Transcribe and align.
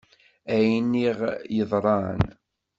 Ayen 0.55 0.91
i 1.03 1.05
ɣ-yeḍṛan. 1.19 2.21